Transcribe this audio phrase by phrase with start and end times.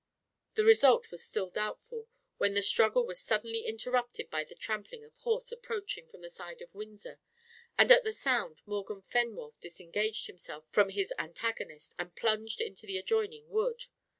[0.55, 2.07] The result was still doubtful,
[2.39, 6.59] when the struggle was suddenly interrupted by the trampling of horse approaching from the side
[6.63, 7.19] of Windsor;
[7.77, 12.97] and at the sound Morgan Fenwolf disengaged himself from his antagonist and plunged into the
[12.97, 13.83] adjoining wood.